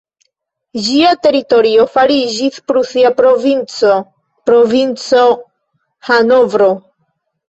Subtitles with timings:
[0.85, 3.91] Ĝia teritorio fariĝis prusia provinco,
[4.51, 5.21] "provinco
[6.09, 6.71] Hanovro".